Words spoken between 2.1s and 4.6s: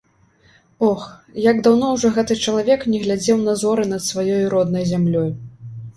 гэты чалавек не глядзеў на зоры над сваёй